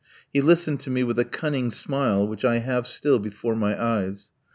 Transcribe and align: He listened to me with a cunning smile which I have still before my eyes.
He 0.33 0.41
listened 0.41 0.79
to 0.79 0.89
me 0.89 1.03
with 1.03 1.19
a 1.19 1.25
cunning 1.25 1.69
smile 1.69 2.27
which 2.27 2.43
I 2.43 2.57
have 2.57 2.87
still 2.87 3.19
before 3.19 3.55
my 3.55 3.79
eyes. 3.79 4.31